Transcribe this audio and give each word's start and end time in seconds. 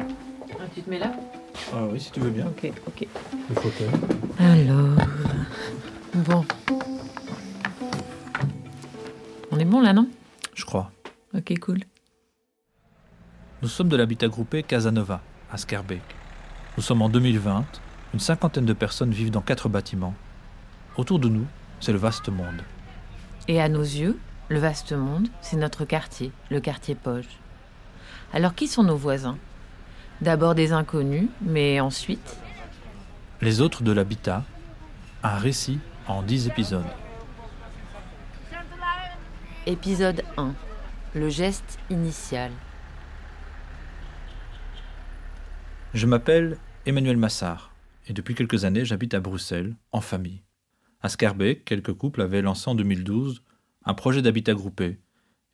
Ah, 0.00 0.64
tu 0.74 0.82
te 0.82 0.90
mets 0.90 0.98
là 0.98 1.12
Ah 1.72 1.84
oui, 1.90 2.00
si 2.00 2.10
tu 2.10 2.20
veux 2.20 2.30
bien. 2.30 2.46
Ok, 2.46 2.70
ok. 2.86 3.06
Le 3.48 3.54
fauteuil. 3.54 3.88
Alors. 4.38 5.06
Bon. 6.14 6.44
On 9.50 9.58
est 9.58 9.64
bon 9.64 9.80
là, 9.80 9.92
non? 9.92 10.08
Je 10.54 10.64
crois. 10.64 10.90
Ok, 11.36 11.58
cool. 11.60 11.80
Nous 13.62 13.68
sommes 13.68 13.88
de 13.88 13.96
l'habitat 13.96 14.28
groupé 14.28 14.62
Casanova, 14.62 15.20
à 15.50 15.56
Skerbeek. 15.56 16.02
Nous 16.76 16.82
sommes 16.82 17.02
en 17.02 17.08
2020. 17.08 17.64
Une 18.12 18.20
cinquantaine 18.20 18.64
de 18.66 18.72
personnes 18.72 19.10
vivent 19.10 19.30
dans 19.30 19.40
quatre 19.40 19.68
bâtiments. 19.68 20.14
Autour 20.96 21.18
de 21.18 21.28
nous, 21.28 21.46
c'est 21.80 21.92
le 21.92 21.98
vaste 21.98 22.28
monde. 22.28 22.62
Et 23.48 23.60
à 23.60 23.68
nos 23.68 23.82
yeux, 23.82 24.18
le 24.48 24.58
vaste 24.58 24.92
monde, 24.92 25.28
c'est 25.40 25.56
notre 25.56 25.84
quartier, 25.84 26.30
le 26.50 26.60
quartier 26.60 26.94
Poge. 26.94 27.28
Alors 28.32 28.54
qui 28.54 28.68
sont 28.68 28.82
nos 28.82 28.96
voisins? 28.96 29.38
D'abord 30.20 30.54
des 30.54 30.72
inconnus, 30.72 31.28
mais 31.40 31.80
ensuite 31.80 32.38
Les 33.42 33.60
autres 33.60 33.82
de 33.82 33.92
l'habitat, 33.92 34.44
un 35.22 35.36
récit 35.36 35.80
en 36.06 36.22
dix 36.22 36.46
épisodes. 36.46 36.84
Épisode 39.66 40.22
1. 40.36 40.54
Le 41.14 41.28
geste 41.28 41.78
initial. 41.90 42.52
Je 45.94 46.06
m'appelle 46.06 46.58
Emmanuel 46.86 47.16
Massard 47.16 47.72
et 48.06 48.12
depuis 48.12 48.34
quelques 48.34 48.64
années 48.64 48.84
j'habite 48.84 49.14
à 49.14 49.20
Bruxelles, 49.20 49.74
en 49.90 50.00
famille. 50.00 50.42
À 51.02 51.08
Scarbeck, 51.08 51.64
quelques 51.64 51.94
couples 51.94 52.22
avaient 52.22 52.42
lancé 52.42 52.68
en 52.70 52.74
2012 52.74 53.42
un 53.84 53.94
projet 53.94 54.22
d'habitat 54.22 54.54
groupé 54.54 54.98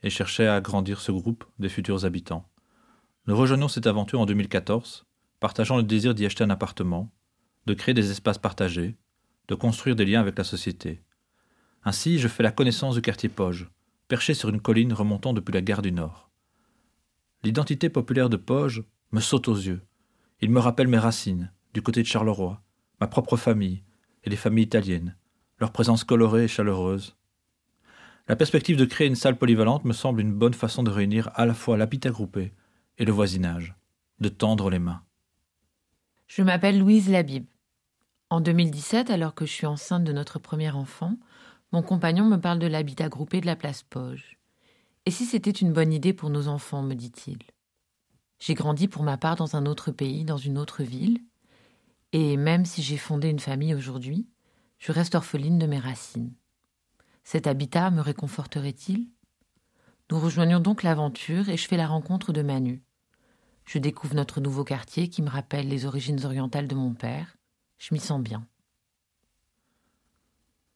et 0.03 0.11
cherchaient 0.11 0.47
à 0.47 0.57
agrandir 0.57 1.01
ce 1.01 1.13
groupe 1.13 1.45
des 1.59 1.69
futurs 1.69 2.05
habitants. 2.05 2.50
Nous 3.27 3.37
rejoignons 3.37 3.69
cette 3.69 3.87
aventure 3.87 4.20
en 4.20 4.27
2014, 4.27 5.04
partageant 5.40 5.76
le 5.76 5.82
désir 5.82 6.15
d'y 6.15 6.24
acheter 6.24 6.43
un 6.43 6.51
appartement, 6.51 7.13
de 7.66 7.74
créer 7.74 7.95
des 7.95 8.10
espaces 8.10 8.38
partagés, 8.38 8.96
de 9.49 9.54
construire 9.54 9.95
des 9.95 10.07
liens 10.07 10.21
avec 10.21 10.38
la 10.38 10.45
société. 10.45 11.02
Ainsi, 11.85 12.18
je 12.18 12.29
fais 12.29 12.43
la 12.43 12.51
connaissance 12.51 12.95
du 12.95 13.02
quartier 13.02 13.29
Poge, 13.29 13.71
perché 14.09 14.32
sur 14.32 14.49
une 14.49 14.60
colline 14.60 14.95
remontant 14.95 15.35
depuis 15.35 15.52
la 15.52 15.60
gare 15.60 15.82
du 15.82 15.93
Nord. 15.93 16.30
L'identité 17.43 17.90
populaire 17.90 18.30
de 18.30 18.37
Poge 18.37 18.85
me 19.12 19.21
saute 19.21 19.49
aux 19.49 19.57
yeux. 19.57 19.82
Il 20.40 20.51
me 20.51 20.60
rappelle 20.60 20.88
mes 20.88 20.99
racines, 20.99 21.52
du 21.74 21.82
côté 21.82 22.02
de 22.02 22.07
Charleroi, 22.07 22.62
ma 23.01 23.07
propre 23.07 23.37
famille 23.37 23.82
et 24.24 24.30
les 24.30 24.37
familles 24.37 24.65
italiennes, 24.65 25.16
leur 25.59 25.73
présence 25.73 26.05
colorée 26.05 26.45
et 26.45 26.49
chaleureuse. 26.49 27.16
La 28.29 28.37
perspective 28.37 28.77
de 28.77 28.84
créer 28.87 29.09
une 29.09 29.15
salle 29.15 29.37
polyvalente 29.37 29.84
me 29.84 29.93
semble 29.93 30.21
une 30.23 30.32
bonne 30.32 30.55
façon 30.55 30.82
de 30.82 30.90
réunir 30.90 31.30
à 31.34 31.45
la 31.45 31.55
fois 31.55 31.77
l'habitat 31.77 32.10
groupé 32.10 32.52
et 33.01 33.06
le 33.06 33.12
voisinage, 33.12 33.74
de 34.20 34.29
tendre 34.29 34.68
les 34.68 34.79
mains. 34.79 35.02
Je 36.29 36.43
m'appelle 36.43 36.79
Louise 36.79 37.09
Labib. 37.09 37.46
En 38.29 38.40
2017, 38.40 39.10
alors 39.10 39.34
que 39.34 39.46
je 39.46 39.52
suis 39.52 39.66
enceinte 39.66 40.04
de 40.04 40.12
notre 40.12 40.38
premier 40.38 40.70
enfant, 40.70 41.16
mon 41.73 41.82
compagnon 41.82 42.26
me 42.26 42.37
parle 42.37 42.59
de 42.59 42.66
l'habitat 42.66 43.09
groupé 43.09 43.40
de 43.40 43.46
la 43.46 43.56
place 43.56 43.82
Poge. 43.82 44.38
Et 45.06 45.10
si 45.10 45.24
c'était 45.24 45.51
une 45.51 45.73
bonne 45.73 45.95
idée 45.95 46.12
pour 46.12 46.28
nos 46.28 46.46
enfants, 46.46 46.82
me 46.82 46.95
dit-il. 46.95 47.38
J'ai 48.38 48.54
grandi 48.54 48.87
pour 48.87 49.02
ma 49.02 49.16
part 49.16 49.37
dans 49.37 49.56
un 49.56 49.65
autre 49.65 49.90
pays, 49.90 50.26
dans 50.26 50.37
une 50.37 50.59
autre 50.59 50.82
ville, 50.82 51.21
et 52.12 52.37
même 52.37 52.66
si 52.66 52.82
j'ai 52.82 52.98
fondé 52.98 53.28
une 53.30 53.40
famille 53.40 53.74
aujourd'hui, 53.74 54.28
je 54.78 54.93
reste 54.93 55.15
orpheline 55.15 55.59
de 55.59 55.66
mes 55.66 55.78
racines. 55.78 56.34
Cet 57.24 57.46
habitat 57.46 57.90
me 57.90 58.02
réconforterait-il? 58.02 59.09
Nous 60.10 60.21
rejoignons 60.21 60.60
donc 60.60 60.82
l'aventure 60.82 61.48
et 61.48 61.56
je 61.56 61.66
fais 61.66 61.78
la 61.78 61.87
rencontre 61.87 62.32
de 62.32 62.43
Manu. 62.43 62.82
Je 63.73 63.79
découvre 63.79 64.16
notre 64.16 64.41
nouveau 64.41 64.65
quartier 64.65 65.06
qui 65.06 65.22
me 65.22 65.31
rappelle 65.31 65.69
les 65.69 65.87
origines 65.87 66.25
orientales 66.25 66.66
de 66.66 66.75
mon 66.75 66.93
père. 66.93 67.37
Je 67.78 67.94
m'y 67.94 68.00
sens 68.00 68.21
bien. 68.21 68.44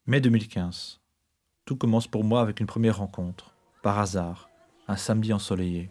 Mai 0.07 0.21
2015. 0.21 1.01
Tout 1.65 1.75
commence 1.75 2.07
pour 2.07 2.23
moi 2.23 2.41
avec 2.41 2.61
une 2.61 2.69
première 2.69 2.99
rencontre, 2.99 3.53
par 3.83 3.99
hasard, 3.99 4.49
un 4.87 4.95
samedi 4.95 5.33
ensoleillé. 5.33 5.91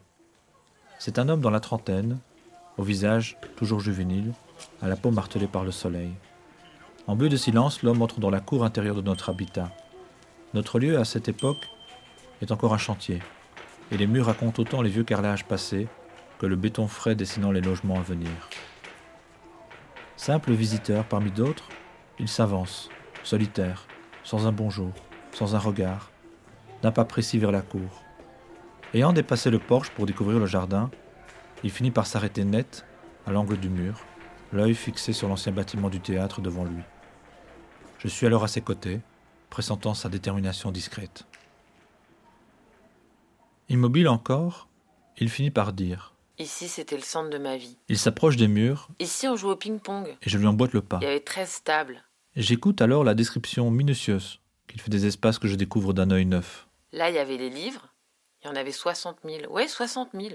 C'est 0.98 1.20
un 1.20 1.28
homme 1.28 1.42
dans 1.42 1.50
la 1.50 1.60
trentaine, 1.60 2.20
au 2.78 2.84
visage 2.84 3.38
toujours 3.58 3.82
juvénile, 3.82 4.32
à 4.82 4.88
la 4.88 4.96
peau 4.96 5.12
martelée 5.12 5.48
par 5.48 5.66
le 5.66 5.72
soleil. 5.72 6.14
En 7.08 7.18
but 7.18 7.28
de 7.28 7.36
silence, 7.36 7.84
l'homme 7.84 8.02
entre 8.02 8.22
dans 8.22 8.30
la 8.30 8.40
cour 8.40 8.64
intérieure 8.64 8.96
de 8.96 9.02
notre 9.02 9.30
habitat. 9.30 9.76
Notre 10.54 10.80
lieu, 10.80 10.98
à 10.98 11.04
cette 11.04 11.28
époque, 11.28 11.68
est 12.42 12.54
encore 12.54 12.74
un 12.74 12.78
chantier, 12.78 13.22
et 13.92 13.98
les 13.98 14.08
murs 14.08 14.28
racontent 14.28 14.62
autant 14.62 14.82
les 14.82 14.90
vieux 14.90 15.04
carrelages 15.04 15.44
passés 15.44 15.90
le 16.48 16.56
béton 16.56 16.88
frais 16.88 17.16
dessinant 17.16 17.52
les 17.52 17.62
logements 17.62 18.00
à 18.00 18.02
venir. 18.02 18.30
Simple 20.16 20.52
visiteur 20.52 21.06
parmi 21.06 21.32
d'autres, 21.32 21.70
il 22.20 22.28
s'avance, 22.28 22.90
solitaire, 23.24 23.88
sans 24.24 24.48
un 24.48 24.52
bonjour, 24.52 24.94
sans 25.32 25.56
un 25.56 25.60
regard, 25.60 26.12
d'un 26.82 26.92
pas 26.92 27.06
précis 27.06 27.40
vers 27.40 27.52
la 27.52 27.62
cour. 27.62 28.04
Ayant 28.94 29.14
dépassé 29.14 29.50
le 29.50 29.60
porche 29.60 29.90
pour 29.92 30.06
découvrir 30.06 30.40
le 30.40 30.46
jardin, 30.46 30.92
il 31.64 31.72
finit 31.72 31.92
par 31.92 32.06
s'arrêter 32.06 32.44
net, 32.44 32.86
à 33.26 33.32
l'angle 33.32 33.58
du 33.58 33.70
mur, 33.70 34.06
l'œil 34.52 34.76
fixé 34.76 35.14
sur 35.14 35.28
l'ancien 35.28 35.52
bâtiment 35.52 35.90
du 35.90 36.00
théâtre 36.00 36.42
devant 36.42 36.66
lui. 36.66 36.84
Je 38.00 38.08
suis 38.08 38.28
alors 38.28 38.44
à 38.44 38.48
ses 38.48 38.62
côtés, 38.62 39.00
pressentant 39.50 39.94
sa 39.94 40.10
détermination 40.10 40.72
discrète. 40.72 41.26
Immobile 43.70 44.10
encore, 44.10 44.68
il 45.18 45.30
finit 45.30 45.52
par 45.52 45.74
dire 45.74 46.13
Ici, 46.40 46.68
c'était 46.68 46.96
le 46.96 47.04
centre 47.04 47.30
de 47.30 47.38
ma 47.38 47.58
vie. 47.58 47.78
Il 47.90 47.98
s'approche 47.98 48.38
des 48.38 48.48
murs 48.48 48.88
Ici, 49.00 49.28
on 49.28 49.36
joue 49.36 49.50
au 49.50 49.56
ping-pong. 49.56 50.18
et 50.22 50.30
je 50.30 50.38
lui 50.38 50.48
emboîte 50.48 50.74
le 50.74 50.82
pas. 50.82 50.98
Il 51.02 51.06
y 51.06 51.08
avait 51.08 51.20
13 51.20 51.64
tables. 51.64 52.04
J'écoute 52.36 52.82
alors 52.82 53.04
la 53.04 53.14
description 53.14 53.70
minutieuse 53.70 54.40
qu'il 54.68 54.82
fait 54.82 54.90
des 54.90 55.06
espaces 55.06 55.38
que 55.38 55.48
je 55.48 55.56
découvre 55.56 55.94
d'un 55.94 56.10
œil 56.10 56.26
neuf. 56.26 56.68
Là, 56.92 57.10
il 57.10 57.16
y 57.16 57.20
avait 57.20 57.38
les 57.38 57.50
livres. 57.52 57.94
Il 58.44 58.48
y 58.48 58.50
en 58.50 58.56
avait 58.56 58.72
60 58.72 59.20
000. 59.24 59.52
Ouais, 59.54 59.68
60 59.68 60.10
000. 60.14 60.30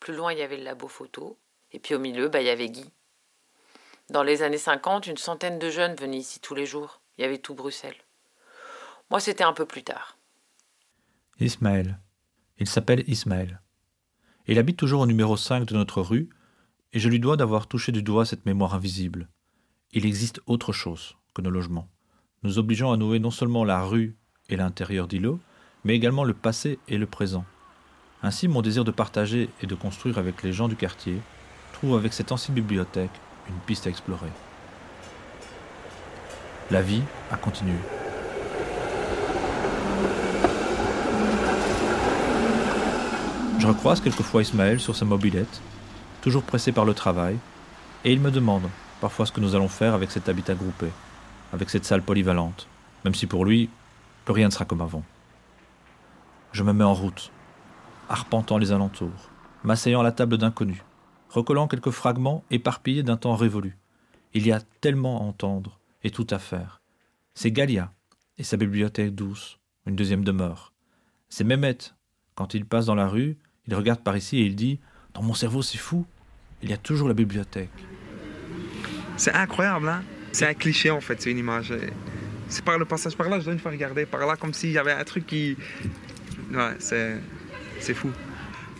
Plus 0.00 0.14
loin, 0.14 0.32
il 0.32 0.38
y 0.38 0.42
avait 0.42 0.58
le 0.58 0.64
labo 0.64 0.88
photo. 0.88 1.38
Et 1.72 1.78
puis 1.78 1.94
au 1.94 1.98
milieu, 1.98 2.28
bah, 2.28 2.40
il 2.40 2.46
y 2.46 2.50
avait 2.50 2.68
Guy. 2.68 2.90
Dans 4.10 4.22
les 4.22 4.42
années 4.42 4.58
50, 4.58 5.06
une 5.06 5.16
centaine 5.16 5.58
de 5.58 5.70
jeunes 5.70 5.94
venaient 5.94 6.18
ici 6.18 6.40
tous 6.40 6.54
les 6.54 6.66
jours. 6.66 7.00
Il 7.16 7.22
y 7.22 7.24
avait 7.24 7.38
tout 7.38 7.54
Bruxelles. 7.54 7.96
Moi, 9.10 9.20
c'était 9.20 9.44
un 9.44 9.52
peu 9.52 9.64
plus 9.66 9.82
tard. 9.84 10.18
Ismaël. 11.38 11.98
Il 12.58 12.68
s'appelle 12.68 13.04
Ismaël. 13.08 13.60
Il 14.50 14.58
habite 14.58 14.76
toujours 14.76 15.02
au 15.02 15.06
numéro 15.06 15.36
5 15.36 15.64
de 15.64 15.76
notre 15.76 16.02
rue, 16.02 16.28
et 16.92 16.98
je 16.98 17.08
lui 17.08 17.20
dois 17.20 17.36
d'avoir 17.36 17.68
touché 17.68 17.92
du 17.92 18.02
doigt 18.02 18.26
cette 18.26 18.46
mémoire 18.46 18.74
invisible. 18.74 19.28
Il 19.92 20.04
existe 20.04 20.40
autre 20.44 20.72
chose 20.72 21.14
que 21.34 21.40
nos 21.40 21.50
logements, 21.50 21.88
nous 22.42 22.58
obligeant 22.58 22.90
à 22.90 22.96
nouer 22.96 23.20
non 23.20 23.30
seulement 23.30 23.64
la 23.64 23.84
rue 23.84 24.16
et 24.48 24.56
l'intérieur 24.56 25.06
d'îlots, 25.06 25.38
mais 25.84 25.94
également 25.94 26.24
le 26.24 26.34
passé 26.34 26.80
et 26.88 26.98
le 26.98 27.06
présent. 27.06 27.44
Ainsi, 28.24 28.48
mon 28.48 28.60
désir 28.60 28.82
de 28.82 28.90
partager 28.90 29.50
et 29.62 29.68
de 29.68 29.74
construire 29.76 30.18
avec 30.18 30.42
les 30.42 30.52
gens 30.52 30.66
du 30.66 30.74
quartier 30.74 31.20
trouve 31.72 31.96
avec 31.96 32.12
cette 32.12 32.32
ancienne 32.32 32.56
bibliothèque 32.56 33.20
une 33.48 33.60
piste 33.66 33.86
à 33.86 33.90
explorer. 33.90 34.32
La 36.72 36.82
vie 36.82 37.02
a 37.30 37.36
continué. 37.36 37.76
Je 43.60 43.66
recroise 43.66 44.00
quelquefois 44.00 44.40
Ismaël 44.40 44.80
sur 44.80 44.96
sa 44.96 45.04
mobilette, 45.04 45.60
toujours 46.22 46.44
pressé 46.44 46.72
par 46.72 46.86
le 46.86 46.94
travail, 46.94 47.36
et 48.06 48.12
il 48.12 48.18
me 48.18 48.30
demande 48.30 48.66
parfois 49.02 49.26
ce 49.26 49.32
que 49.32 49.40
nous 49.40 49.54
allons 49.54 49.68
faire 49.68 49.92
avec 49.92 50.10
cet 50.10 50.30
habitat 50.30 50.54
groupé, 50.54 50.86
avec 51.52 51.68
cette 51.68 51.84
salle 51.84 52.00
polyvalente, 52.00 52.66
même 53.04 53.14
si 53.14 53.26
pour 53.26 53.44
lui, 53.44 53.68
plus 54.24 54.32
rien 54.32 54.46
ne 54.46 54.52
sera 54.52 54.64
comme 54.64 54.80
avant. 54.80 55.04
Je 56.52 56.62
me 56.62 56.72
mets 56.72 56.84
en 56.84 56.94
route, 56.94 57.30
arpentant 58.08 58.56
les 58.56 58.72
alentours, 58.72 59.28
m'asseyant 59.62 60.00
à 60.00 60.04
la 60.04 60.12
table 60.12 60.38
d'inconnus, 60.38 60.82
recollant 61.28 61.68
quelques 61.68 61.90
fragments 61.90 62.44
éparpillés 62.50 63.02
d'un 63.02 63.18
temps 63.18 63.36
révolu. 63.36 63.76
Il 64.32 64.46
y 64.46 64.52
a 64.52 64.60
tellement 64.80 65.20
à 65.20 65.24
entendre 65.24 65.80
et 66.02 66.10
tout 66.10 66.26
à 66.30 66.38
faire. 66.38 66.80
C'est 67.34 67.52
Galia 67.52 67.92
et 68.38 68.42
sa 68.42 68.56
bibliothèque 68.56 69.14
douce, 69.14 69.58
une 69.84 69.96
deuxième 69.96 70.24
demeure. 70.24 70.72
C'est 71.28 71.44
Mehmet. 71.44 71.76
Quand 72.36 72.54
il 72.54 72.64
passe 72.64 72.86
dans 72.86 72.94
la 72.94 73.06
rue, 73.06 73.36
il 73.70 73.74
regarde 73.76 74.00
par 74.00 74.16
ici 74.16 74.38
et 74.38 74.46
il 74.46 74.56
dit 74.56 74.80
Dans 75.14 75.22
mon 75.22 75.34
cerveau, 75.34 75.62
c'est 75.62 75.78
fou. 75.78 76.04
Il 76.62 76.70
y 76.70 76.72
a 76.72 76.76
toujours 76.76 77.08
la 77.08 77.14
bibliothèque. 77.14 77.70
C'est 79.16 79.32
incroyable, 79.32 79.88
hein? 79.88 80.02
C'est 80.32 80.46
un 80.46 80.54
cliché 80.54 80.90
en 80.90 81.00
fait, 81.00 81.20
c'est 81.22 81.30
une 81.30 81.38
image. 81.38 81.72
C'est 82.48 82.64
par 82.64 82.78
le 82.78 82.84
passage 82.84 83.16
par 83.16 83.28
là, 83.28 83.38
je 83.38 83.44
dois 83.44 83.52
une 83.52 83.58
fois 83.58 83.70
regarder 83.70 84.06
par 84.06 84.26
là 84.26 84.36
comme 84.36 84.52
s'il 84.52 84.72
y 84.72 84.78
avait 84.78 84.92
un 84.92 85.04
truc 85.04 85.26
qui. 85.26 85.56
Ouais, 86.52 86.74
c'est. 86.78 87.16
C'est 87.78 87.94
fou. 87.94 88.10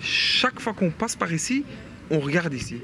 Chaque 0.01 0.61
fois 0.61 0.75
qu'on 0.75 0.91
passe 0.91 1.17
par 1.17 1.33
ici, 1.33 1.65
on 2.11 2.19
regarde 2.19 2.53
ici. 2.53 2.83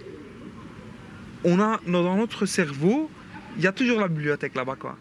On 1.45 1.61
a 1.61 1.81
dans 1.87 2.17
notre 2.17 2.47
cerveau, 2.47 3.11
il 3.57 3.65
y 3.65 3.67
a 3.67 3.73
toujours 3.73 4.01
la 4.01 4.09
bibliothèque 4.09 4.55
là-bas, 4.55 4.77
quoi. 4.77 4.97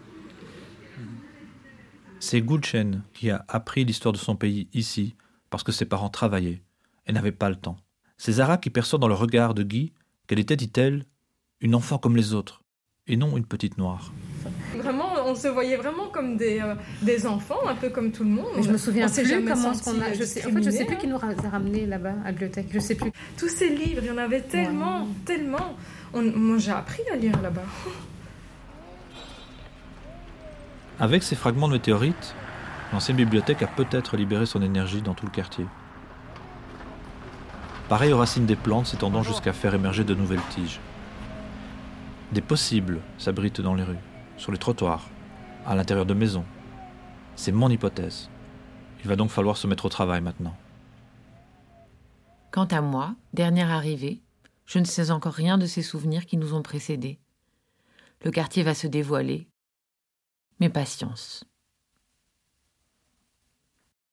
C'est 2.19 2.42
Gulchen 2.42 3.04
qui 3.13 3.30
a 3.30 3.46
appris 3.48 3.86
l'histoire 3.86 4.12
de 4.12 4.18
son 4.18 4.36
pays 4.36 4.68
ici 4.74 5.16
parce 5.50 5.63
que 5.63 5.72
ses 5.72 5.86
parents 5.86 6.10
travaillaient 6.10 6.62
et 7.07 7.13
n'avaient 7.13 7.31
pas 7.31 7.50
le 7.50 7.56
temps. 7.56 7.78
C'est 8.18 8.34
Zara 8.34 8.57
qui 8.57 8.69
perçoit 8.69 9.00
dans 9.00 9.07
le 9.07 9.13
regard 9.13 9.54
de 9.54 9.63
Guy 9.63 9.94
qu'elle 10.28 10.40
était, 10.40 10.56
dit-elle, 10.56 11.06
une 11.62 11.75
enfant 11.75 11.98
comme 11.98 12.16
les 12.16 12.34
autres, 12.34 12.62
et 13.07 13.18
non 13.18 13.38
une 13.38 13.46
petite 13.46 13.78
noire. 13.78 14.12
Vraiment, 14.75 15.10
on 15.25 15.36
se 15.36 15.48
voyait 15.48 15.78
vraiment 15.78 16.07
comme 16.07 16.38
des, 16.38 16.60
euh, 16.60 16.75
des 17.02 17.25
enfants, 17.25 17.68
un 17.68 17.75
peu 17.75 17.90
comme 17.90 18.12
tout 18.12 18.24
le 18.24 18.30
monde. 18.30 18.48
Mais 18.56 18.63
je 18.63 18.72
me 18.72 18.78
souviens 18.78 19.07
On 19.07 19.12
plus 19.12 19.46
comment 19.46 19.72
on 19.88 20.02
a. 20.02 20.13
Je 20.13 20.24
sais, 20.24 20.46
en 20.46 20.50
fait, 20.52 20.63
je 20.63 20.69
sais 20.69 20.86
plus 20.86 20.98
qui 20.98 21.07
nous 21.07 21.16
a 21.16 21.50
ramenés 21.50 21.86
là-bas 21.86 22.13
à 22.22 22.25
la 22.25 22.31
bibliothèque. 22.31 22.68
Je 22.72 22.80
sais 22.80 22.96
plus. 22.96 23.12
Tous 23.38 23.50
ces 23.50 23.69
livres, 23.69 24.01
il 24.04 24.08
y 24.08 24.12
en 24.12 24.18
avait 24.18 24.42
tellement, 24.42 25.08
tellement. 25.25 25.75
On- 26.13 26.22
moi, 26.22 26.58
j'ai 26.58 26.72
appris 26.72 27.01
à 27.12 27.16
lire 27.16 27.40
là-bas. 27.42 27.63
Avec 31.00 31.24
ces 31.24 31.36
fragments 31.36 31.68
de 31.68 31.74
météorites, 31.74 32.36
l'ancienne 32.94 33.18
bibliothèque 33.18 33.62
a 33.63 33.68
peut-être 33.68 34.16
libéré 34.18 34.46
son 34.46 34.62
énergie 34.62 35.01
dans 35.01 35.13
tout 35.13 35.25
le 35.25 35.31
quartier. 35.31 35.66
Pareil 37.90 38.14
aux 38.14 38.18
racines 38.18 38.48
des 38.48 38.56
plantes 38.56 38.88
s'étendant 38.88 39.22
jusqu'à 39.22 39.54
faire 39.54 39.76
émerger 39.76 40.04
de 40.04 40.16
nouvelles 40.16 40.42
tiges. 40.50 40.80
Des 42.32 42.42
possibles 42.42 43.00
s'abritent 43.20 43.62
dans 43.62 43.76
les 43.76 43.84
rues, 43.84 44.00
sur 44.38 44.52
les 44.52 44.58
trottoirs, 44.58 45.08
à 45.68 45.76
l'intérieur 45.76 46.08
de 46.08 46.16
maisons. 46.16 46.46
C'est 47.36 47.52
mon 47.52 47.70
hypothèse. 47.70 48.30
Il 49.04 49.08
va 49.08 49.16
donc 49.16 49.30
falloir 49.30 49.56
se 49.56 49.68
mettre 49.68 49.86
au 49.86 49.90
travail 49.90 50.22
maintenant. 50.22 50.56
Quant 52.50 52.66
à 52.66 52.82
moi, 52.82 53.14
dernière 53.34 53.70
arrivée, 53.70 54.24
je 54.66 54.80
ne 54.80 54.86
sais 54.86 55.12
encore 55.12 55.34
rien 55.34 55.60
de 55.60 55.68
ces 55.68 55.84
souvenirs 55.84 56.26
qui 56.26 56.38
nous 56.38 56.56
ont 56.56 56.64
précédés. 56.64 57.20
Le 58.24 58.32
quartier 58.32 58.64
va 58.64 58.74
se 58.74 58.88
dévoiler. 58.88 59.48
Mais 60.60 60.70
patience. 60.70 61.46